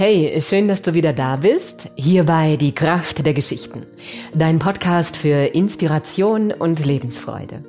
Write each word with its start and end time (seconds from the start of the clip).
Hey, 0.00 0.40
schön, 0.40 0.66
dass 0.66 0.80
du 0.80 0.94
wieder 0.94 1.12
da 1.12 1.36
bist. 1.36 1.90
Hierbei 1.94 2.56
die 2.56 2.74
Kraft 2.74 3.26
der 3.26 3.34
Geschichten. 3.34 3.84
Dein 4.32 4.58
Podcast 4.58 5.14
für 5.14 5.54
Inspiration 5.54 6.52
und 6.52 6.82
Lebensfreude. 6.82 7.62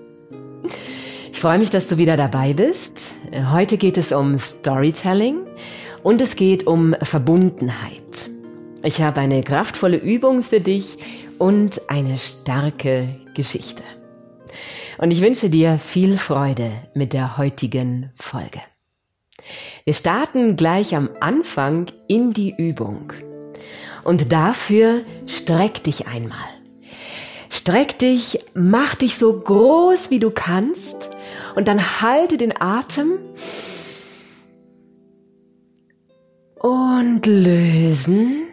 Ich 1.30 1.38
freue 1.42 1.60
mich, 1.60 1.72
dass 1.72 1.90
du 1.90 1.98
wieder 1.98 2.16
dabei 2.16 2.54
bist. 2.54 3.12
Heute 3.52 3.76
geht 3.76 3.98
es 3.98 4.14
um 4.14 4.38
Storytelling 4.38 5.40
und 6.04 6.22
es 6.22 6.38
geht 6.38 6.68
um 6.68 6.96
Verbundenheit. 7.02 8.30
Ich 8.82 9.02
habe 9.02 9.20
eine 9.20 9.44
kraftvolle 9.44 9.98
Übung 9.98 10.42
für 10.42 10.62
dich 10.62 11.00
und 11.38 11.82
eine 11.90 12.18
starke 12.18 13.10
Geschichte. 13.36 13.84
Und 15.00 15.12
ich 15.12 15.20
wünsche 15.20 15.50
dir 15.50 15.78
viel 15.78 16.18
Freude 16.18 16.72
mit 16.94 17.12
der 17.12 17.38
heutigen 17.38 18.10
Folge. 18.14 18.62
Wir 19.86 19.94
starten 19.94 20.56
gleich 20.56 20.96
am 20.96 21.10
Anfang 21.20 21.88
in 22.08 22.34
die 22.34 22.54
Übung. 22.58 23.14
Und 24.04 24.32
dafür 24.32 25.02
streck 25.28 25.84
dich 25.84 26.08
einmal. 26.08 26.38
Streck 27.50 28.00
dich, 28.00 28.40
mach 28.54 28.96
dich 28.96 29.18
so 29.18 29.40
groß 29.40 30.10
wie 30.10 30.20
du 30.20 30.32
kannst 30.32 31.12
und 31.56 31.68
dann 31.68 32.02
halte 32.02 32.38
den 32.38 32.60
Atem 32.60 33.20
und 36.56 37.26
lösen. 37.26 38.48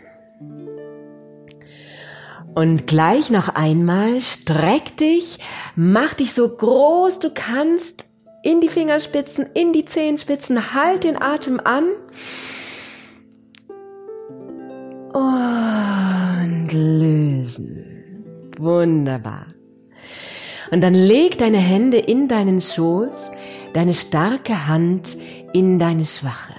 Und 2.55 2.89
gleich 2.89 3.31
noch 3.31 3.51
einmal 3.51 4.21
streck 4.21 4.97
dich, 4.97 5.39
mach 5.77 6.15
dich 6.15 6.33
so 6.33 6.49
groß 6.49 7.21
du 7.21 7.31
kannst 7.33 8.08
in 8.43 8.61
die 8.61 8.69
Fingerspitzen, 8.69 9.47
in 9.55 9.73
die 9.73 9.85
Zehenspitzen, 9.85 10.75
halt 10.75 11.05
den 11.05 11.21
Atem 11.21 11.61
an. 11.63 11.85
Und 15.13 16.73
lösen. 16.73 18.49
Wunderbar. 18.59 19.47
Und 20.71 20.83
dann 20.83 20.95
leg 20.95 21.39
deine 21.39 21.59
Hände 21.59 21.99
in 21.99 22.29
deinen 22.29 22.61
Schoß, 22.61 23.31
deine 23.73 23.95
starke 23.95 24.67
Hand 24.69 25.17
in 25.53 25.79
deine 25.79 26.05
schwache 26.05 26.55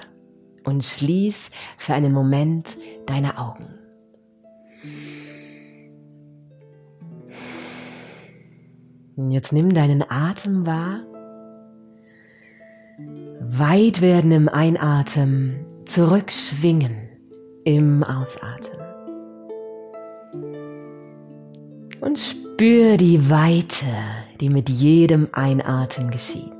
und 0.64 0.84
schließ 0.84 1.50
für 1.76 1.94
einen 1.94 2.12
Moment 2.12 2.76
deine 3.06 3.38
Augen. 3.38 3.66
Jetzt 9.28 9.52
nimm 9.52 9.74
deinen 9.74 10.02
Atem 10.08 10.66
wahr 10.66 11.04
Weit 13.52 14.00
werden 14.00 14.32
im 14.32 14.48
Einatmen, 14.48 15.66
zurückschwingen 15.84 16.96
im 17.64 18.04
Ausatmen. 18.04 18.86
Und 22.00 22.18
spür 22.18 22.96
die 22.96 23.28
Weite, 23.28 23.86
die 24.40 24.50
mit 24.50 24.68
jedem 24.68 25.28
Einatmen 25.32 26.10
geschieht. 26.10 26.52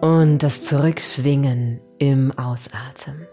Und 0.00 0.42
das 0.42 0.64
Zurückschwingen 0.64 1.80
im 1.98 2.32
Ausatmen. 2.36 3.26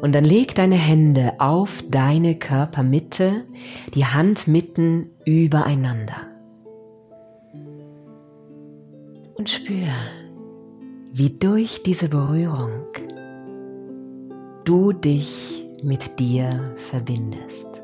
Und 0.00 0.14
dann 0.14 0.24
leg 0.24 0.54
deine 0.54 0.76
Hände 0.76 1.34
auf 1.38 1.82
deine 1.90 2.38
Körpermitte, 2.38 3.44
die 3.94 4.04
Handmitten 4.04 5.10
übereinander 5.24 6.35
und 9.36 9.50
spür, 9.50 9.88
wie 11.12 11.30
durch 11.30 11.82
diese 11.82 12.08
Berührung 12.08 12.86
du 14.64 14.92
dich 14.92 15.66
mit 15.82 16.18
dir 16.18 16.74
verbindest. 16.76 17.82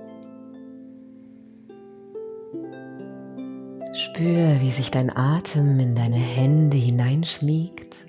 Spür, 3.94 4.60
wie 4.60 4.70
sich 4.70 4.90
dein 4.90 5.14
Atem 5.14 5.78
in 5.78 5.94
deine 5.94 6.16
Hände 6.16 6.78
hineinschmiegt, 6.78 8.04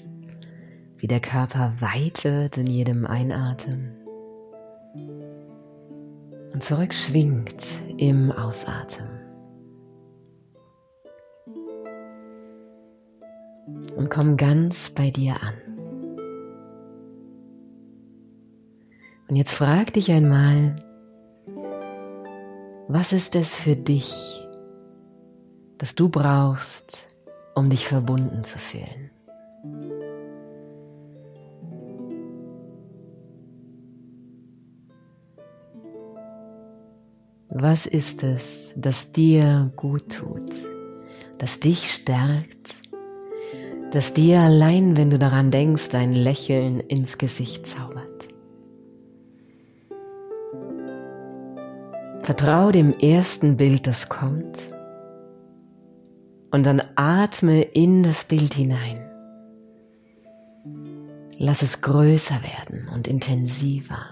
wie 0.98 1.08
der 1.08 1.20
Körper 1.20 1.74
weit 1.82 2.24
wird 2.24 2.58
in 2.58 2.68
jedem 2.68 3.06
Einatmen 3.06 3.92
und 6.54 6.64
zurückschwingt 6.64 7.66
im 7.98 8.32
Ausatmen. 8.32 9.23
Und 13.96 14.10
komm 14.10 14.38
ganz 14.38 14.90
bei 14.90 15.10
dir 15.10 15.36
an. 15.42 15.54
Und 19.28 19.36
jetzt 19.36 19.54
frag 19.54 19.94
dich 19.94 20.12
einmal, 20.12 20.76
was 22.88 23.14
ist 23.14 23.36
es 23.36 23.56
für 23.56 23.76
dich, 23.76 24.46
das 25.78 25.96
du 25.96 26.10
brauchst, 26.10 27.08
um 27.56 27.70
dich 27.70 27.88
verbunden 27.88 28.44
zu 28.44 28.60
fühlen? 28.60 29.10
Was 37.50 37.86
ist 37.86 38.24
es, 38.24 38.74
das 38.76 39.12
dir 39.12 39.72
gut 39.76 40.18
tut, 40.18 40.52
das 41.38 41.60
dich 41.60 41.94
stärkt 41.94 42.76
das 43.94 44.12
dir 44.12 44.40
allein, 44.40 44.98
wenn 44.98 45.12
du 45.12 45.20
daran 45.20 45.52
denkst, 45.52 45.94
ein 45.94 46.14
Lächeln 46.14 46.80
ins 46.80 47.20
Gesicht 47.20 47.68
zaubert. 47.68 48.28
Vertrau 52.24 52.72
dem 52.72 52.98
ersten 52.98 53.56
Bild, 53.56 53.86
das 53.86 54.10
kommt, 54.10 54.72
und 56.50 56.66
dann 56.66 56.82
atme 56.96 57.62
in 57.62 58.02
das 58.02 58.24
Bild 58.24 58.56
hinein. 58.56 59.12
Lass 61.38 61.62
es 61.62 61.84
größer 61.84 62.42
werden 62.42 62.90
und 62.90 63.08
intensiver. 63.08 64.06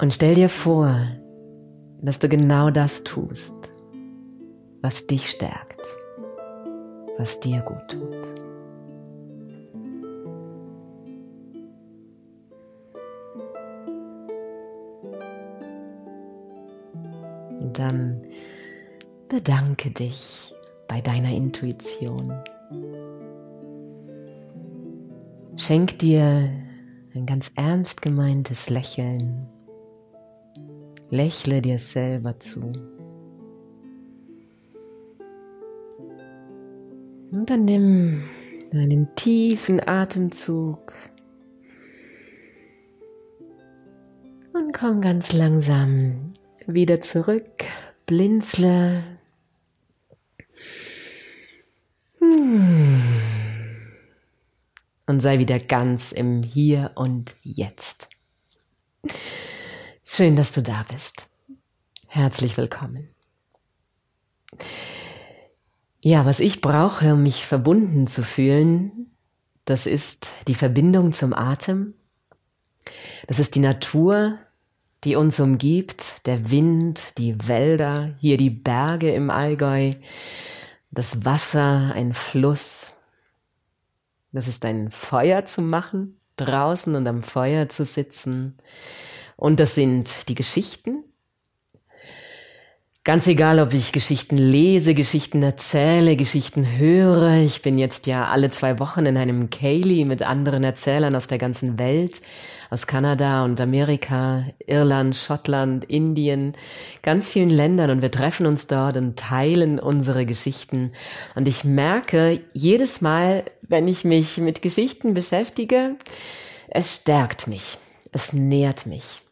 Und 0.00 0.14
stell 0.14 0.34
dir 0.34 0.48
vor, 0.48 0.96
dass 2.02 2.18
du 2.18 2.28
genau 2.28 2.70
das 2.70 3.04
tust 3.04 3.59
was 4.82 5.06
dich 5.06 5.30
stärkt, 5.30 5.80
was 7.18 7.40
dir 7.40 7.60
gut 7.60 7.88
tut. 7.88 8.50
Und 17.60 17.78
dann 17.78 18.22
bedanke 19.28 19.90
dich 19.90 20.54
bei 20.88 21.00
deiner 21.00 21.30
Intuition. 21.30 22.32
Schenk 25.56 25.98
dir 25.98 26.50
ein 27.14 27.26
ganz 27.26 27.52
ernst 27.54 28.02
gemeintes 28.02 28.70
Lächeln. 28.70 29.46
Lächle 31.10 31.60
dir 31.60 31.78
selber 31.78 32.38
zu. 32.38 32.72
Und 37.30 37.48
dann 37.48 37.64
nimm 37.64 38.24
einen 38.72 39.14
tiefen 39.14 39.80
Atemzug 39.86 40.92
und 44.52 44.72
komm 44.72 45.00
ganz 45.00 45.32
langsam 45.32 46.32
wieder 46.66 47.00
zurück. 47.00 47.64
Blinzle. 48.06 49.04
Und 55.06 55.20
sei 55.20 55.38
wieder 55.38 55.58
ganz 55.60 56.12
im 56.12 56.42
Hier 56.42 56.92
und 56.96 57.34
Jetzt. 57.42 58.08
Schön, 60.04 60.34
dass 60.34 60.52
du 60.52 60.62
da 60.62 60.84
bist. 60.90 61.28
Herzlich 62.08 62.56
willkommen. 62.56 63.08
Ja, 66.02 66.24
was 66.24 66.40
ich 66.40 66.62
brauche, 66.62 67.12
um 67.12 67.22
mich 67.22 67.44
verbunden 67.44 68.06
zu 68.06 68.22
fühlen, 68.22 69.10
das 69.66 69.84
ist 69.84 70.32
die 70.48 70.54
Verbindung 70.54 71.12
zum 71.12 71.34
Atem. 71.34 71.92
Das 73.26 73.38
ist 73.38 73.54
die 73.54 73.60
Natur, 73.60 74.38
die 75.04 75.14
uns 75.14 75.38
umgibt, 75.40 76.26
der 76.26 76.50
Wind, 76.50 77.18
die 77.18 77.46
Wälder, 77.46 78.14
hier 78.18 78.38
die 78.38 78.48
Berge 78.48 79.12
im 79.12 79.28
Allgäu, 79.28 79.94
das 80.90 81.26
Wasser, 81.26 81.92
ein 81.94 82.14
Fluss. 82.14 82.94
Das 84.32 84.48
ist 84.48 84.64
ein 84.64 84.90
Feuer 84.90 85.44
zu 85.44 85.60
machen, 85.60 86.18
draußen 86.36 86.94
und 86.94 87.06
am 87.06 87.22
Feuer 87.22 87.68
zu 87.68 87.84
sitzen. 87.84 88.56
Und 89.36 89.60
das 89.60 89.74
sind 89.74 90.30
die 90.30 90.34
Geschichten, 90.34 91.04
Ganz 93.02 93.26
egal, 93.26 93.60
ob 93.60 93.72
ich 93.72 93.92
Geschichten 93.92 94.36
lese, 94.36 94.92
Geschichten 94.92 95.42
erzähle, 95.42 96.16
Geschichten 96.16 96.76
höre. 96.76 97.38
Ich 97.38 97.62
bin 97.62 97.78
jetzt 97.78 98.06
ja 98.06 98.28
alle 98.28 98.50
zwei 98.50 98.78
Wochen 98.78 99.06
in 99.06 99.16
einem 99.16 99.48
Kaylee 99.48 100.04
mit 100.04 100.20
anderen 100.20 100.64
Erzählern 100.64 101.16
aus 101.16 101.26
der 101.26 101.38
ganzen 101.38 101.78
Welt, 101.78 102.20
aus 102.68 102.86
Kanada 102.86 103.42
und 103.46 103.58
Amerika, 103.58 104.44
Irland, 104.66 105.16
Schottland, 105.16 105.86
Indien, 105.86 106.54
ganz 107.00 107.30
vielen 107.30 107.48
Ländern 107.48 107.88
und 107.88 108.02
wir 108.02 108.10
treffen 108.10 108.44
uns 108.44 108.66
dort 108.66 108.98
und 108.98 109.18
teilen 109.18 109.80
unsere 109.80 110.26
Geschichten. 110.26 110.92
Und 111.34 111.48
ich 111.48 111.64
merke 111.64 112.42
jedes 112.52 113.00
Mal, 113.00 113.44
wenn 113.62 113.88
ich 113.88 114.04
mich 114.04 114.36
mit 114.36 114.60
Geschichten 114.60 115.14
beschäftige, 115.14 115.96
es 116.68 116.96
stärkt 116.96 117.46
mich, 117.46 117.78
es 118.12 118.34
nährt 118.34 118.84
mich 118.84 119.22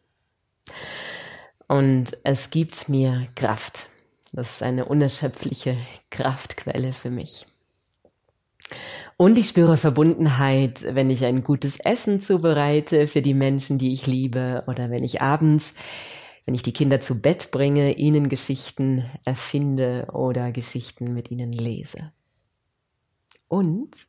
und 1.69 2.19
es 2.25 2.50
gibt 2.50 2.88
mir 2.88 3.29
Kraft. 3.35 3.88
Das 4.32 4.55
ist 4.55 4.62
eine 4.62 4.87
unerschöpfliche 4.87 5.76
Kraftquelle 6.11 6.93
für 6.93 7.11
mich. 7.11 7.47
Und 9.17 9.38
ich 9.38 9.49
spüre 9.49 9.76
Verbundenheit, 9.76 10.85
wenn 10.91 11.11
ich 11.11 11.25
ein 11.25 11.43
gutes 11.43 11.81
Essen 11.81 12.20
zubereite 12.20 13.06
für 13.06 13.23
die 13.23 13.35
Menschen, 13.35 13.79
die 13.79 13.93
ich 13.93 14.06
liebe, 14.06 14.65
oder 14.67 14.91
wenn 14.91 15.05
ich 15.05 15.23
abends, 15.23 15.75
wenn 16.44 16.55
ich 16.55 16.62
die 16.62 16.73
Kinder 16.73 17.00
zu 17.00 17.20
Bett 17.20 17.50
bringe, 17.50 17.93
ihnen 17.93 18.29
Geschichten 18.29 19.05
erfinde 19.25 20.09
oder 20.12 20.53
Geschichten 20.53 21.14
mit 21.14 21.31
ihnen 21.31 21.53
lese. 21.53 22.12
Und 23.49 24.06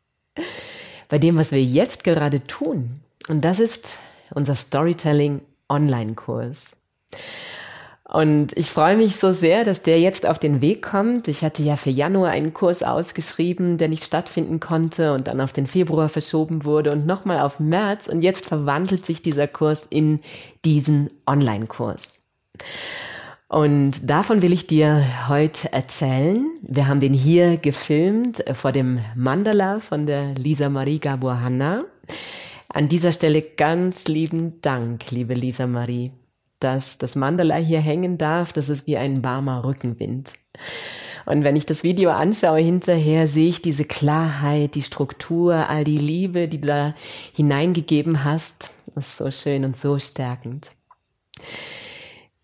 bei 1.07 1.17
dem, 1.17 1.37
was 1.37 1.51
wir 1.51 1.63
jetzt 1.63 2.03
gerade 2.03 2.45
tun, 2.45 3.01
und 3.27 3.41
das 3.41 3.59
ist 3.59 3.95
unser 4.31 4.55
Storytelling 4.55 5.41
Online-Kurs. 5.69 6.78
Und 8.11 8.57
ich 8.57 8.71
freue 8.71 8.97
mich 8.97 9.17
so 9.17 9.33
sehr, 9.33 9.63
dass 9.63 9.83
der 9.83 9.99
jetzt 9.99 10.27
auf 10.27 10.39
den 10.39 10.61
Weg 10.61 10.81
kommt. 10.81 11.27
Ich 11.27 11.43
hatte 11.43 11.61
ja 11.61 11.75
für 11.75 11.91
Januar 11.91 12.31
einen 12.31 12.55
Kurs 12.55 12.81
ausgeschrieben, 12.81 13.77
der 13.77 13.87
nicht 13.87 14.03
stattfinden 14.03 14.59
konnte 14.59 15.13
und 15.13 15.27
dann 15.27 15.39
auf 15.39 15.53
den 15.53 15.67
Februar 15.67 16.09
verschoben 16.09 16.65
wurde 16.65 16.91
und 16.91 17.05
nochmal 17.05 17.39
auf 17.39 17.59
März. 17.59 18.07
Und 18.07 18.23
jetzt 18.23 18.47
verwandelt 18.47 19.05
sich 19.05 19.21
dieser 19.21 19.47
Kurs 19.47 19.85
in 19.91 20.21
diesen 20.65 21.11
Online-Kurs. 21.27 22.19
Und 23.47 24.09
davon 24.09 24.41
will 24.41 24.53
ich 24.53 24.65
dir 24.65 25.27
heute 25.27 25.71
erzählen. 25.71 26.47
Wir 26.61 26.87
haben 26.87 26.99
den 26.99 27.13
hier 27.13 27.57
gefilmt 27.57 28.43
vor 28.53 28.71
dem 28.71 28.99
Mandala 29.15 29.81
von 29.81 30.07
der 30.07 30.33
Lisa 30.33 30.69
Marie 30.69 30.99
Gabor 30.99 31.41
Hanna. 31.41 31.85
An 32.69 32.89
dieser 32.89 33.11
Stelle 33.11 33.43
ganz 33.43 34.07
lieben 34.07 34.61
Dank, 34.61 35.11
liebe 35.11 35.35
Lisa 35.35 35.67
Marie 35.67 36.11
dass 36.59 36.97
das 36.97 37.15
Mandala 37.15 37.55
hier 37.55 37.79
hängen 37.79 38.17
darf, 38.17 38.53
das 38.53 38.69
ist 38.69 38.87
wie 38.87 38.97
ein 38.97 39.23
warmer 39.23 39.63
Rückenwind. 39.63 40.33
Und 41.25 41.43
wenn 41.43 41.55
ich 41.55 41.65
das 41.65 41.83
Video 41.83 42.09
anschaue 42.09 42.59
hinterher, 42.59 43.27
sehe 43.27 43.49
ich 43.49 43.61
diese 43.61 43.85
Klarheit, 43.85 44.75
die 44.75 44.81
Struktur, 44.81 45.69
all 45.69 45.83
die 45.83 45.97
Liebe, 45.97 46.47
die 46.47 46.59
du 46.59 46.67
da 46.67 46.95
hineingegeben 47.33 48.23
hast. 48.23 48.71
Das 48.95 49.09
ist 49.09 49.17
so 49.17 49.31
schön 49.31 49.63
und 49.63 49.77
so 49.77 49.99
stärkend. 49.99 50.71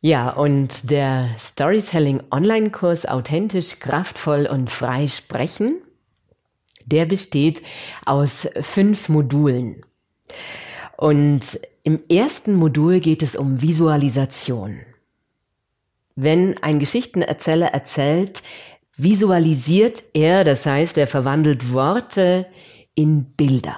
Ja, 0.02 0.30
und 0.30 0.92
der 0.92 1.30
Storytelling 1.40 2.22
Online-Kurs 2.30 3.08
Authentisch, 3.08 3.80
kraftvoll 3.80 4.46
und 4.46 4.70
frei 4.70 5.08
sprechen, 5.08 5.82
der 6.86 7.06
besteht 7.06 7.64
aus 8.06 8.48
fünf 8.62 9.10
Modulen. 9.10 9.84
Und 10.98 11.60
im 11.84 12.02
ersten 12.10 12.56
Modul 12.56 13.00
geht 13.00 13.22
es 13.22 13.36
um 13.36 13.62
Visualisation. 13.62 14.80
Wenn 16.16 16.58
ein 16.60 16.80
Geschichtenerzähler 16.80 17.68
erzählt, 17.68 18.42
visualisiert 18.96 20.04
er, 20.14 20.44
das 20.44 20.66
heißt, 20.66 20.98
er 20.98 21.08
verwandelt 21.08 21.74
Worte 21.74 22.48
in 22.96 23.26
Bilder. 23.34 23.78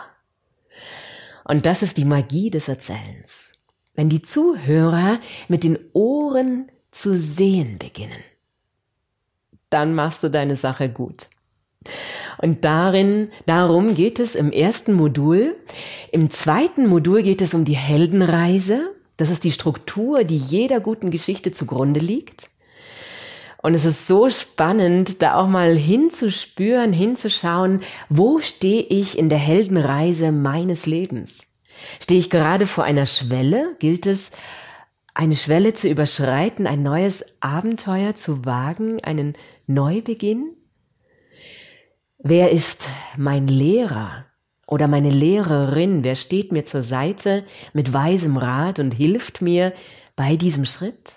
Und 1.44 1.66
das 1.66 1.82
ist 1.82 1.98
die 1.98 2.06
Magie 2.06 2.50
des 2.50 2.68
Erzählens. 2.68 3.54
Wenn 3.96 4.10
die 4.10 4.22
Zuhörer 4.22 5.20
mit 5.48 5.64
den 5.64 5.80
Ohren 5.94 6.72
zu 6.92 7.18
sehen 7.18 7.80
beginnen, 7.80 8.24
dann 9.70 9.96
machst 9.96 10.24
du 10.24 10.30
deine 10.30 10.56
Sache 10.56 10.90
gut. 10.90 11.30
Und 12.38 12.66
darin, 12.66 13.30
darum 13.46 13.96
geht 13.96 14.20
es 14.20 14.36
im 14.36 14.52
ersten 14.52 14.94
Modul. 14.94 15.56
Im 16.12 16.30
zweiten 16.30 16.88
Modul 16.88 17.24
geht 17.24 17.42
es 17.42 17.54
um 17.54 17.66
die 17.66 17.76
Heldenreise. 17.76 18.92
Das 19.18 19.30
ist 19.30 19.44
die 19.44 19.52
Struktur, 19.52 20.24
die 20.24 20.38
jeder 20.38 20.80
guten 20.80 21.12
Geschichte 21.12 21.52
zugrunde 21.52 22.00
liegt. 22.00 22.50
Und 23.64 23.74
es 23.74 23.86
ist 23.86 24.08
so 24.08 24.30
spannend, 24.30 25.22
da 25.22 25.36
auch 25.36 25.48
mal 25.48 25.76
hinzuspüren, 25.76 26.94
hinzuschauen, 26.94 27.82
wo 28.08 28.40
stehe 28.40 28.84
ich 28.84 29.18
in 29.18 29.30
der 29.30 29.40
Heldenreise 29.40 30.32
meines 30.32 30.86
Lebens? 30.86 31.48
Stehe 32.00 32.20
ich 32.20 32.30
gerade 32.30 32.66
vor 32.66 32.84
einer 32.84 33.06
Schwelle? 33.06 33.76
Gilt 33.80 34.06
es, 34.06 34.32
eine 35.14 35.36
Schwelle 35.36 35.74
zu 35.74 35.90
überschreiten, 35.90 36.68
ein 36.68 36.84
neues 36.84 37.26
Abenteuer 37.40 38.16
zu 38.16 38.46
wagen, 38.46 39.04
einen 39.04 39.36
Neubeginn? 39.66 40.57
Wer 42.20 42.52
ist 42.52 42.90
mein 43.16 43.48
Lehrer 43.48 44.26
oder 44.66 44.88
meine 44.88 45.12
Lehrerin? 45.12 46.04
Wer 46.04 46.16
steht 46.16 46.52
mir 46.52 46.66
zur 46.66 46.82
Seite 46.82 47.46
mit 47.74 47.94
weisem 47.94 48.38
Rat 48.38 48.80
und 48.80 48.92
hilft 48.92 49.42
mir 49.42 49.74
bei 50.16 50.36
diesem 50.36 50.66
Schritt? 50.66 51.14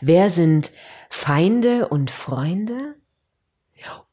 Wer 0.00 0.30
sind 0.30 0.70
Feinde 1.10 1.88
und 1.88 2.10
Freunde? 2.10 2.94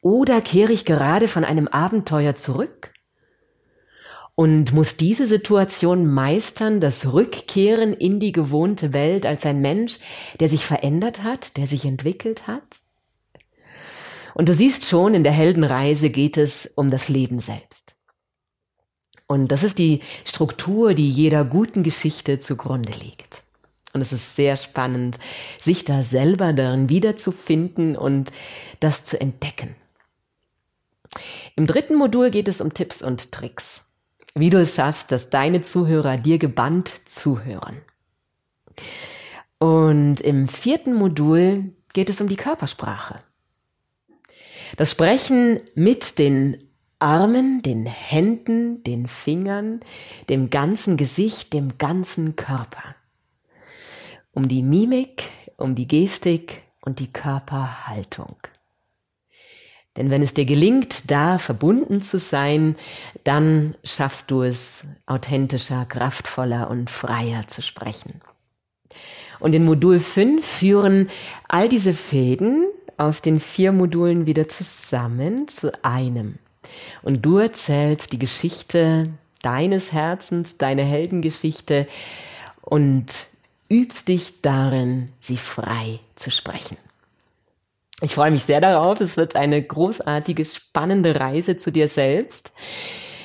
Oder 0.02 0.42
kehre 0.42 0.74
ich 0.74 0.84
gerade 0.84 1.30
von 1.30 1.46
einem 1.46 1.70
Abenteuer 1.70 2.36
zurück 2.36 2.94
und 4.36 4.74
muss 4.74 4.98
diese 4.98 5.26
Situation 5.26 6.06
meistern, 6.06 6.82
das 6.82 7.14
Rückkehren 7.14 7.94
in 7.94 8.20
die 8.20 8.34
gewohnte 8.34 8.92
Welt 8.92 9.26
als 9.26 9.46
ein 9.46 9.62
Mensch, 9.62 10.00
der 10.42 10.50
sich 10.50 10.66
verändert 10.66 11.24
hat, 11.24 11.56
der 11.56 11.66
sich 11.66 11.86
entwickelt 11.86 12.46
hat? 12.46 12.82
Und 14.33 14.50
du 14.50 14.53
siehst 14.53 14.85
schon, 14.85 15.13
in 15.13 15.24
der 15.24 15.33
Heldenreise 15.33 16.09
geht 16.09 16.38
es 16.38 16.71
um 16.75 16.89
das 16.89 17.09
Leben 17.09 17.39
selbst. 17.39 17.95
Und 19.27 19.51
das 19.51 19.63
ist 19.63 19.80
die 19.80 20.01
Struktur, 20.25 20.94
die 20.94 21.09
jeder 21.09 21.45
guten 21.45 21.83
Geschichte 21.83 22.39
zugrunde 22.39 22.94
liegt. 22.94 23.44
Und 23.94 24.01
es 24.01 24.12
ist 24.12 24.35
sehr 24.35 24.57
spannend, 24.57 25.19
sich 25.62 25.85
da 25.85 26.03
selber 26.03 26.51
darin 26.53 26.89
wiederzufinden 26.89 27.95
und 27.95 28.31
das 28.80 29.06
zu 29.06 29.21
entdecken. 29.21 29.75
Im 31.56 31.68
dritten 31.68 31.95
Modul 31.95 32.31
geht 32.31 32.47
es 32.47 32.59
um 32.59 32.73
Tipps 32.73 33.04
und 33.04 33.31
Tricks. 33.31 33.94
Wie 34.35 34.49
du 34.49 34.59
es 34.59 34.75
schaffst, 34.75 35.11
dass 35.11 35.30
deine 35.30 35.61
Zuhörer 35.61 36.18
dir 36.18 36.40
gebannt 36.40 36.92
zuhören. 37.07 37.81
Und 39.59 40.21
im 40.21 40.47
vierten 40.47 40.95
Modul 40.95 41.75
geht 41.94 42.09
es 42.09 42.19
um 42.19 42.28
die 42.28 42.35
Körpersprache. 42.35 43.21
Das 44.75 44.92
Sprechen 44.92 45.59
mit 45.75 46.18
den 46.18 46.57
Armen, 46.97 47.61
den 47.61 47.85
Händen, 47.85 48.83
den 48.83 49.07
Fingern, 49.07 49.81
dem 50.30 50.49
ganzen 50.49 50.97
Gesicht, 50.97 51.53
dem 51.53 51.77
ganzen 51.77 52.35
Körper. 52.35 52.95
Um 54.31 54.47
die 54.47 54.63
Mimik, 54.63 55.30
um 55.57 55.75
die 55.75 55.87
Gestik 55.87 56.63
und 56.81 56.99
die 56.99 57.11
Körperhaltung. 57.11 58.37
Denn 59.95 60.09
wenn 60.09 60.23
es 60.23 60.33
dir 60.33 60.45
gelingt, 60.45 61.11
da 61.11 61.37
verbunden 61.37 62.01
zu 62.01 62.18
sein, 62.18 62.75
dann 63.23 63.75
schaffst 63.83 64.31
du 64.31 64.42
es, 64.42 64.85
authentischer, 65.06 65.85
kraftvoller 65.85 66.69
und 66.71 66.89
freier 66.89 67.47
zu 67.47 67.61
sprechen. 67.61 68.21
Und 69.39 69.53
in 69.53 69.65
Modul 69.65 69.99
5 69.99 70.44
führen 70.44 71.09
all 71.47 71.69
diese 71.69 71.94
Fäden, 71.94 72.65
aus 72.97 73.21
den 73.21 73.40
vier 73.40 73.71
Modulen 73.71 74.26
wieder 74.26 74.47
zusammen 74.47 75.47
zu 75.47 75.71
einem. 75.83 76.40
Und 77.02 77.26
du 77.26 77.38
erzählst 77.38 78.14
die 78.14 78.19
Geschichte 78.19 79.09
deines 79.42 79.92
Herzens, 79.92 80.57
deine 80.57 80.83
Heldengeschichte 80.83 81.88
und 82.62 83.28
übst 83.69 84.07
dich 84.07 84.42
darin, 84.42 85.09
sie 85.19 85.38
frei 85.38 86.00
zu 86.16 86.31
sprechen. 86.31 86.78
Ich 88.02 88.16
freue 88.16 88.31
mich 88.31 88.44
sehr 88.44 88.62
darauf. 88.62 89.00
Es 89.02 89.18
wird 89.18 89.35
eine 89.35 89.62
großartige, 89.62 90.44
spannende 90.45 91.19
Reise 91.19 91.57
zu 91.57 91.71
dir 91.71 91.88
selbst. 91.88 92.52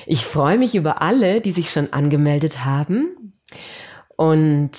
Ich 0.05 0.25
freue 0.25 0.57
mich 0.57 0.75
über 0.75 1.01
alle, 1.01 1.41
die 1.41 1.51
sich 1.51 1.71
schon 1.71 1.91
angemeldet 1.93 2.65
haben 2.65 3.33
und 4.15 4.71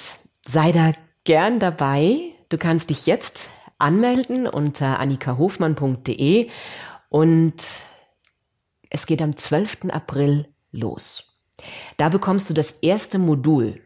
sei 0.43 0.73
da 0.73 0.93
gern 1.25 1.61
dabei. 1.61 2.19
Du 2.49 2.59
kannst 2.59 2.91
dich 2.91 3.07
jetzt 3.07 3.47
anmelden 3.81 4.47
unter 4.47 4.99
annikahofmann.de 5.01 6.49
und 7.09 7.55
es 8.91 9.07
geht 9.07 9.23
am 9.23 9.37
12. 9.37 9.91
April 9.91 10.49
los. 10.73 11.25
Da 11.97 12.09
bekommst 12.09 12.51
du 12.51 12.55
das 12.55 12.73
erste 12.83 13.19
Modul. 13.19 13.77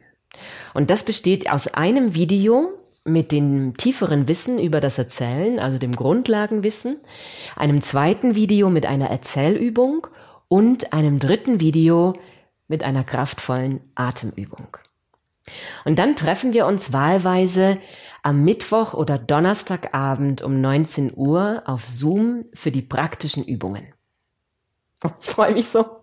Und 0.72 0.90
das 0.90 1.04
besteht 1.04 1.50
aus 1.50 1.68
einem 1.68 2.14
Video 2.14 2.72
mit 3.04 3.32
dem 3.32 3.76
tieferen 3.76 4.28
Wissen 4.28 4.58
über 4.58 4.80
das 4.80 4.98
Erzählen, 4.98 5.58
also 5.58 5.78
dem 5.78 5.94
Grundlagenwissen, 5.94 6.98
einem 7.54 7.82
zweiten 7.82 8.34
Video 8.34 8.70
mit 8.70 8.86
einer 8.86 9.10
Erzählübung 9.10 10.06
und 10.48 10.92
einem 10.92 11.18
dritten 11.18 11.60
Video 11.60 12.14
mit 12.66 12.82
einer 12.82 13.04
kraftvollen 13.04 13.80
Atemübung. 13.94 14.78
Und 15.84 15.98
dann 15.98 16.16
treffen 16.16 16.52
wir 16.52 16.66
uns 16.66 16.92
wahlweise 16.92 17.78
am 18.22 18.42
Mittwoch 18.42 18.94
oder 18.94 19.18
Donnerstagabend 19.18 20.42
um 20.42 20.60
19 20.60 21.12
Uhr 21.14 21.62
auf 21.66 21.86
Zoom 21.86 22.46
für 22.54 22.70
die 22.70 22.82
praktischen 22.82 23.44
Übungen. 23.44 23.92
Ich 25.20 25.26
freue 25.26 25.52
mich 25.52 25.68
so. 25.68 26.02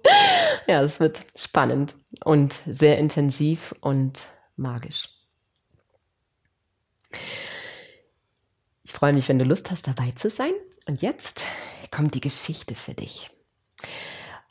Ja, 0.67 0.83
es 0.83 0.99
wird 0.99 1.21
spannend 1.35 1.95
und 2.23 2.61
sehr 2.67 2.99
intensiv 2.99 3.73
und 3.81 4.27
magisch. 4.55 5.09
Ich 8.83 8.93
freue 8.93 9.13
mich, 9.13 9.27
wenn 9.27 9.39
du 9.39 9.45
Lust 9.45 9.71
hast, 9.71 9.87
dabei 9.87 10.11
zu 10.11 10.29
sein. 10.29 10.53
Und 10.85 11.01
jetzt 11.01 11.45
kommt 11.89 12.13
die 12.13 12.21
Geschichte 12.21 12.75
für 12.75 12.93
dich. 12.93 13.31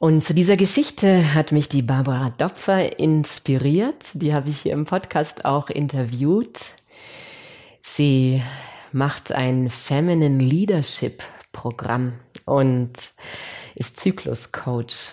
Und 0.03 0.25
zu 0.25 0.33
dieser 0.33 0.57
Geschichte 0.57 1.35
hat 1.35 1.53
mich 1.53 1.69
die 1.69 1.83
Barbara 1.83 2.31
Dopfer 2.31 2.99
inspiriert. 2.99 4.13
Die 4.15 4.33
habe 4.33 4.49
ich 4.49 4.61
hier 4.63 4.73
im 4.73 4.87
Podcast 4.87 5.45
auch 5.45 5.69
interviewt. 5.69 6.73
Sie 7.83 8.43
macht 8.93 9.31
ein 9.31 9.69
Feminine 9.69 10.43
Leadership 10.43 11.23
Programm 11.53 12.15
und 12.47 12.93
ist 13.75 14.01
Zykluscoach. 14.01 15.13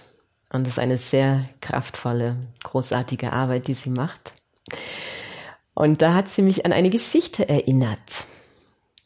Und 0.53 0.65
ist 0.65 0.79
eine 0.79 0.97
sehr 0.97 1.49
kraftvolle, 1.59 2.37
großartige 2.63 3.33
Arbeit, 3.33 3.67
die 3.67 3.73
sie 3.73 3.89
macht. 3.89 4.31
Und 5.73 6.01
da 6.01 6.13
hat 6.13 6.29
sie 6.29 6.41
mich 6.41 6.65
an 6.65 6.71
eine 6.71 6.89
Geschichte 6.89 7.49
erinnert, 7.49 8.25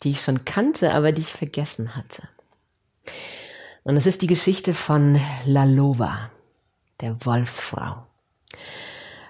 die 0.03 0.11
ich 0.11 0.21
schon 0.21 0.45
kannte, 0.45 0.93
aber 0.93 1.11
die 1.11 1.21
ich 1.21 1.33
vergessen 1.33 1.95
hatte. 1.95 2.29
Und 3.83 3.97
es 3.97 4.05
ist 4.05 4.21
die 4.21 4.27
Geschichte 4.27 4.75
von 4.75 5.19
Lalova, 5.45 6.29
der 6.99 7.25
Wolfsfrau, 7.25 8.05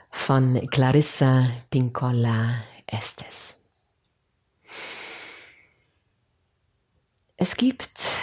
von 0.10 0.68
Clarissa 0.70 1.50
Pincola 1.70 2.56
Estes. 2.86 3.64
Es 7.38 7.56
gibt 7.56 8.18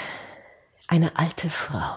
eine 0.87 1.17
alte 1.17 1.49
Frau, 1.49 1.97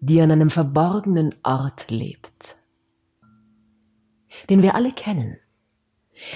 die 0.00 0.20
an 0.20 0.32
einem 0.32 0.50
verborgenen 0.50 1.34
Ort 1.42 1.90
lebt, 1.90 2.56
den 4.50 4.60
wir 4.60 4.74
alle 4.74 4.92
kennen, 4.92 5.38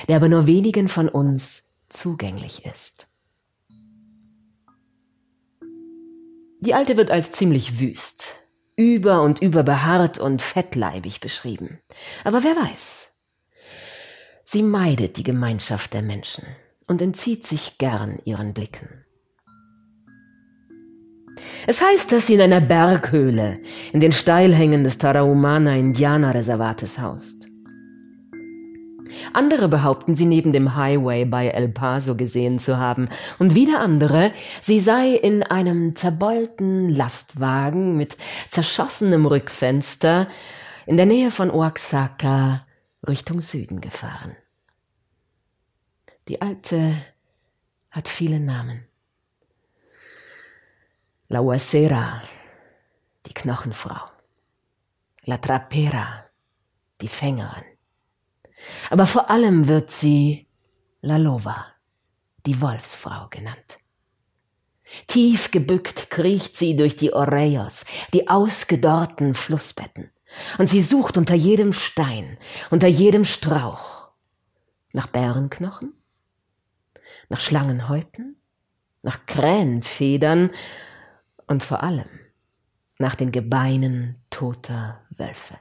der 0.09 0.17
aber 0.17 0.31
nur 0.31 0.47
wenigen 0.47 0.89
von 0.89 1.11
uns 1.11 1.77
zugänglich 1.91 2.65
ist. 2.65 3.10
Die 6.63 6.75
Alte 6.75 6.99
wird 6.99 7.11
als 7.11 7.31
ziemlich 7.31 7.81
wüst, 7.81 8.35
über 8.77 9.23
und 9.23 9.41
über 9.41 9.63
behaart 9.63 10.19
und 10.19 10.43
fettleibig 10.43 11.21
beschrieben. 11.21 11.81
Aber 12.23 12.45
wer 12.45 12.55
weiß? 12.55 13.09
Sie 14.45 14.63
meidet 14.63 15.17
die 15.17 15.23
Gemeinschaft 15.23 15.95
der 15.95 16.03
Menschen 16.03 16.45
und 16.87 17.01
entzieht 17.01 17.47
sich 17.47 17.79
gern 17.79 18.19
ihren 18.25 18.53
Blicken. 18.53 19.07
Es 21.67 21.83
heißt, 21.83 22.13
dass 22.13 22.27
sie 22.27 22.35
in 22.35 22.43
einer 22.43 22.61
Berghöhle 22.61 23.61
in 23.93 24.01
den 24.01 24.13
Steilhängen 24.13 24.85
des 24.85 24.99
Tarahumana 24.99 25.77
Indianerreservates 25.77 26.99
haust. 26.99 27.50
Andere 29.33 29.69
behaupten, 29.69 30.15
sie 30.15 30.27
neben 30.27 30.53
dem 30.53 30.77
Highway 30.77 31.25
bei 31.25 31.49
El 31.49 31.69
Paso 31.69 32.17
gesehen 32.17 32.59
zu 32.59 32.79
haben, 32.79 33.09
und 33.39 33.55
wieder 33.55 33.81
andere, 33.81 34.33
sie 34.61 34.81
sei 34.81 35.11
in 35.11 35.43
einem 35.43 35.95
zerbeulten 35.97 36.87
Lastwagen 36.89 37.97
mit 37.97 38.17
zerschossenem 38.51 39.27
Rückfenster 39.27 40.29
in 40.87 40.97
der 40.97 41.07
Nähe 41.07 41.31
von 41.31 41.51
Oaxaca 41.51 42.67
Richtung 43.07 43.41
Süden 43.41 43.81
gefahren. 43.81 44.37
Die 46.29 46.43
Alte 46.43 46.95
hat 47.91 48.09
viele 48.09 48.41
Namen. 48.41 48.87
La 51.29 51.41
Huesera, 51.41 52.23
die 53.27 53.35
Knochenfrau. 53.35 54.05
La 55.25 55.37
Trapera, 55.37 56.25
die 57.01 57.09
Fängerin. 57.09 57.70
Aber 58.91 59.07
vor 59.07 59.31
allem 59.31 59.69
wird 59.69 59.91
sie 59.91 60.49
La 61.01 61.17
Lova, 61.17 61.67
die 62.47 62.61
Wolfsfrau 62.61 63.29
genannt. 63.31 63.79
Tief 65.07 65.51
gebückt 65.51 66.11
kriecht 66.11 66.57
sie 66.57 66.77
durch 66.77 66.97
die 66.97 67.13
Oreos, 67.13 67.85
die 68.13 68.29
ausgedorrten 68.29 69.35
Flussbetten, 69.35 70.11
und 70.59 70.67
sie 70.67 70.81
sucht 70.81 71.17
unter 71.17 71.35
jedem 71.35 71.73
Stein, 71.73 72.39
unter 72.71 72.89
jedem 72.89 73.25
Strauch 73.25 74.11
nach 74.93 75.07
Bärenknochen, 75.07 75.95
nach 77.29 77.41
Schlangenhäuten, 77.41 78.37
nach 79.03 79.27
Krähenfedern 79.27 80.51
und 81.47 81.63
vor 81.63 81.83
allem 81.83 82.09
nach 82.99 83.15
den 83.15 83.33
Gebeinen 83.33 84.23
toter 84.29 85.01
Wölfe. 85.11 85.59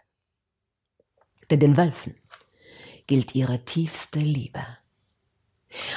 Denn 1.50 1.60
den 1.60 1.78
Wölfen 1.78 2.16
gilt 3.10 3.34
ihre 3.34 3.66
tiefste 3.66 4.20
Liebe. 4.20 4.62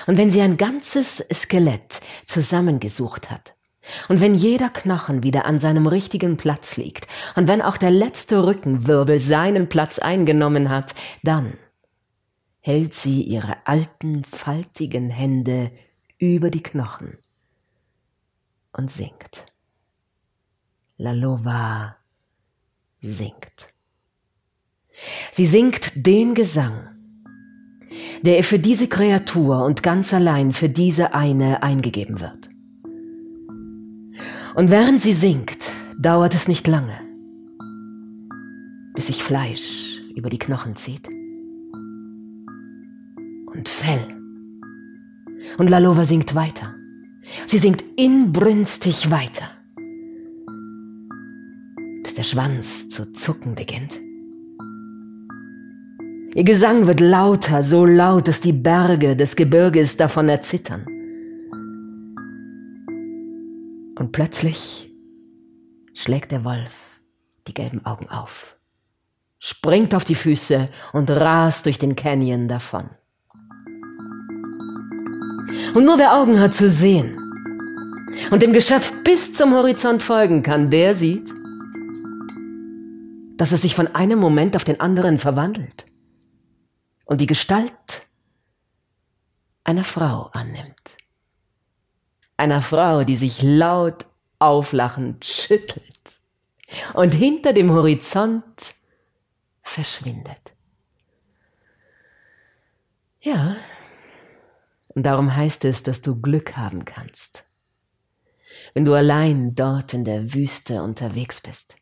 Und 0.07 0.17
wenn 0.17 0.31
sie 0.31 0.41
ein 0.41 0.57
ganzes 0.57 1.19
Skelett 1.31 2.01
zusammengesucht 2.25 3.31
hat, 3.31 3.55
und 4.09 4.23
wenn 4.23 4.35
jeder 4.35 4.71
Knochen 4.71 5.23
wieder 5.23 5.45
an 5.45 5.61
seinem 5.61 5.87
richtigen 5.87 6.39
Platz 6.39 6.79
liegt, 6.79 7.07
und 7.37 7.49
wenn 7.49 7.61
auch 7.61 7.77
der 7.77 7.91
letzte 7.91 8.47
Rückenwirbel 8.47 9.21
seinen 9.21 9.69
Platz 9.69 9.99
eingenommen 9.99 10.71
hat, 10.71 10.95
dann 11.23 11.59
hält 12.61 12.95
sie 12.95 13.23
ihre 13.23 13.67
alten, 13.67 14.25
faltigen 14.25 15.11
Hände 15.11 15.71
über 16.17 16.49
die 16.49 16.63
Knochen 16.63 17.19
und 18.73 18.91
singt. 18.91 19.45
Lalova 20.97 21.97
singt. 23.03 23.69
Sie 25.33 25.47
singt 25.47 26.07
den 26.07 26.35
Gesang, 26.35 26.92
der 28.23 28.39
ihr 28.39 28.45
für 28.45 28.59
diese 28.59 28.89
Kreatur 28.89 29.65
und 29.65 29.83
ganz 29.83 30.13
allein 30.15 30.53
für 30.53 30.69
diese 30.69 31.15
eine 31.15 31.63
eingegeben 31.63 32.21
wird. 32.21 32.51
Und 34.55 34.71
während 34.71 35.01
sie 35.01 35.13
singt, 35.13 35.71
dauert 35.99 36.35
es 36.35 36.49
nicht 36.49 36.67
lange, 36.67 36.99
bis 38.95 39.07
sich 39.07 39.23
Fleisch 39.23 40.01
über 40.15 40.29
die 40.29 40.39
Knochen 40.39 40.77
zieht 40.77 41.09
und 43.47 43.69
Fell. 43.69 44.07
Und 45.59 45.69
Lalova 45.69 46.05
singt 46.05 46.35
weiter. 46.35 46.75
Sie 47.47 47.59
singt 47.59 47.85
inbrünstig 47.97 49.11
weiter 49.11 49.51
bis 52.13 52.17
der 52.17 52.25
Schwanz 52.25 52.91
zu 52.91 53.11
zucken 53.15 53.55
beginnt. 53.55 54.02
Ihr 56.35 56.45
Gesang 56.45 56.87
wird 56.87 57.01
lauter, 57.01 57.63
so 57.63 57.85
laut, 57.85 58.27
dass 58.27 58.41
die 58.41 58.55
Berge 58.55 59.17
des 59.17 59.37
Gebirges 59.37 59.99
davon 59.99 60.31
erzittern. 60.31 60.87
Und 63.99 64.13
plötzlich 64.13 64.91
schlägt 65.93 66.33
der 66.33 66.43
Wolf 66.43 67.01
die 67.47 67.53
gelben 67.53 67.85
Augen 67.85 68.09
auf, 68.09 68.57
springt 69.41 69.95
auf 69.95 70.05
die 70.05 70.15
Füße 70.15 70.71
und 70.95 71.11
rast 71.11 71.67
durch 71.67 71.79
den 71.79 71.97
Canyon 71.97 72.49
davon. 72.49 72.89
Und 75.75 75.85
nur 75.85 75.99
wer 75.99 76.17
Augen 76.17 76.41
hat 76.41 76.55
zu 76.55 76.71
sehen 76.71 77.15
und 78.31 78.41
dem 78.41 78.55
Geschöpf 78.55 78.91
bis 79.05 79.35
zum 79.35 79.53
Horizont 79.53 80.03
folgen 80.03 80.43
kann, 80.43 80.71
der 80.71 80.95
sieht, 80.95 81.29
dass 83.37 83.53
es 83.53 83.61
sich 83.61 83.75
von 83.75 83.89
einem 83.89 84.19
Moment 84.19 84.57
auf 84.57 84.65
den 84.65 84.81
anderen 84.81 85.19
verwandelt 85.19 85.92
und 87.05 87.21
die 87.21 87.27
Gestalt 87.27 88.03
einer 89.65 89.85
Frau 89.85 90.31
annimmt. 90.33 90.97
Einer 92.37 92.63
Frau, 92.63 93.05
die 93.05 93.17
sich 93.17 93.43
laut 93.43 94.07
auflachend 94.39 95.25
schüttelt 95.25 96.19
und 96.95 97.13
hinter 97.13 97.53
dem 97.53 97.71
Horizont 97.71 98.75
verschwindet. 99.63 100.53
Ja, 103.21 103.57
und 104.89 105.05
darum 105.05 105.35
heißt 105.35 105.65
es, 105.65 105.83
dass 105.85 106.03
du 106.03 106.21
Glück 106.21 106.57
haben 106.57 106.85
kannst, 106.85 107.45
wenn 108.75 108.85
du 108.85 108.95
allein 108.95 109.55
dort 109.55 109.95
in 109.95 110.05
der 110.05 110.35
Wüste 110.35 110.83
unterwegs 110.83 111.41
bist. 111.41 111.77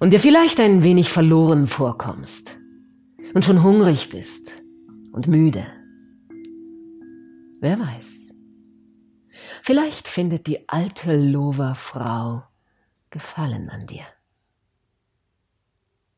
und 0.00 0.10
dir 0.10 0.20
vielleicht 0.20 0.60
ein 0.60 0.82
wenig 0.82 1.08
verloren 1.08 1.66
vorkommst 1.66 2.56
und 3.34 3.44
schon 3.44 3.62
hungrig 3.62 4.08
bist 4.10 4.62
und 5.12 5.26
müde. 5.26 5.66
Wer 7.60 7.78
weiß. 7.78 8.32
Vielleicht 9.62 10.08
findet 10.08 10.46
die 10.46 10.68
alte 10.68 11.16
Lover-Frau 11.16 12.44
Gefallen 13.10 13.70
an 13.70 13.80
dir. 13.80 14.04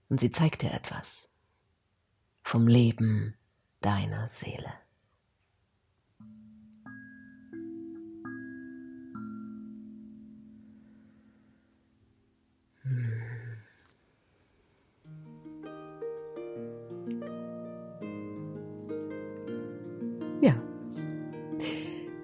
Und 0.09 0.21
sie 0.21 0.31
zeigt 0.31 0.63
dir 0.63 0.73
etwas 0.73 1.31
vom 2.43 2.69
Leben 2.69 3.35
deiner 3.81 4.29
Seele. 4.29 4.73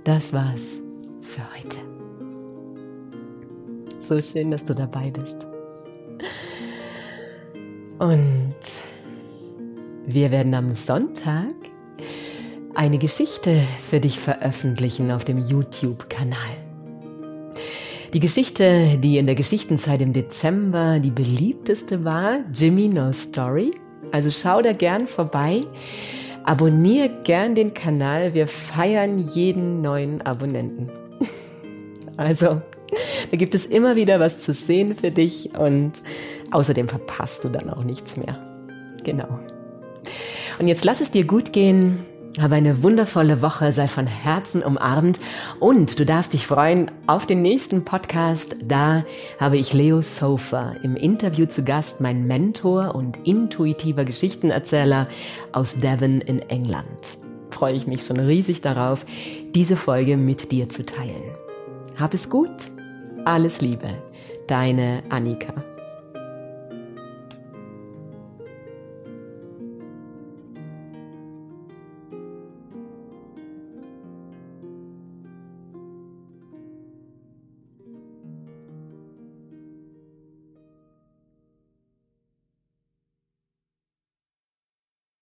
Das 0.04 0.32
war's 0.32 0.78
für 1.20 1.42
heute. 1.56 1.78
So 4.00 4.20
schön, 4.20 4.50
dass 4.50 4.64
du 4.64 4.74
dabei 4.74 5.10
bist. 5.10 5.46
Und 7.98 8.54
wir 10.06 10.30
werden 10.30 10.54
am 10.54 10.68
Sonntag 10.70 11.54
eine 12.74 12.98
Geschichte 12.98 13.60
für 13.80 14.00
dich 14.00 14.18
veröffentlichen 14.18 15.12
auf 15.12 15.24
dem 15.24 15.38
YouTube-Kanal. 15.38 16.36
Die 18.12 18.20
Geschichte, 18.20 18.98
die 18.98 19.18
in 19.18 19.26
der 19.26 19.34
Geschichtenzeit 19.34 20.02
im 20.02 20.12
Dezember 20.12 20.98
die 21.00 21.10
beliebteste 21.10 22.04
war, 22.04 22.40
Jimmy 22.52 22.88
No 22.88 23.12
Story. 23.12 23.70
Also 24.10 24.30
schau 24.30 24.60
da 24.60 24.72
gern 24.72 25.06
vorbei. 25.06 25.62
Abonnier 26.44 27.08
gern 27.08 27.54
den 27.54 27.74
Kanal. 27.74 28.34
Wir 28.34 28.48
feiern 28.48 29.18
jeden 29.18 29.80
neuen 29.82 30.22
Abonnenten. 30.22 30.90
Also, 32.18 32.60
da 33.30 33.36
gibt 33.38 33.54
es 33.54 33.64
immer 33.64 33.96
wieder 33.96 34.20
was 34.20 34.38
zu 34.38 34.52
sehen 34.52 34.98
für 34.98 35.10
dich 35.10 35.54
und 35.58 36.02
außerdem 36.50 36.88
verpasst 36.88 37.42
du 37.42 37.48
dann 37.48 37.70
auch 37.70 37.84
nichts 37.84 38.18
mehr. 38.18 38.38
Genau. 39.02 39.40
Und 40.58 40.68
jetzt 40.68 40.84
lass 40.84 41.00
es 41.00 41.10
dir 41.10 41.24
gut 41.24 41.54
gehen. 41.54 42.04
Habe 42.40 42.54
eine 42.54 42.82
wundervolle 42.82 43.42
Woche, 43.42 43.72
sei 43.72 43.88
von 43.88 44.06
Herzen 44.06 44.62
umarmt 44.62 45.20
und 45.60 45.98
du 45.98 46.06
darfst 46.06 46.32
dich 46.32 46.46
freuen 46.46 46.90
auf 47.06 47.26
den 47.26 47.42
nächsten 47.42 47.84
Podcast. 47.84 48.56
Da 48.64 49.04
habe 49.38 49.58
ich 49.58 49.74
Leo 49.74 50.00
Sofa 50.00 50.72
im 50.82 50.96
Interview 50.96 51.44
zu 51.44 51.62
Gast, 51.62 52.00
mein 52.00 52.26
Mentor 52.26 52.94
und 52.94 53.26
intuitiver 53.26 54.04
Geschichtenerzähler 54.04 55.08
aus 55.52 55.78
Devon 55.78 56.22
in 56.22 56.40
England. 56.48 57.18
Freue 57.50 57.74
ich 57.74 57.86
mich 57.86 58.02
schon 58.02 58.18
riesig 58.18 58.62
darauf, 58.62 59.04
diese 59.54 59.76
Folge 59.76 60.16
mit 60.16 60.52
dir 60.52 60.70
zu 60.70 60.86
teilen. 60.86 61.22
Hab 61.96 62.14
es 62.14 62.30
gut, 62.30 62.70
alles 63.26 63.60
Liebe, 63.60 63.90
deine 64.46 65.02
Annika. 65.10 65.52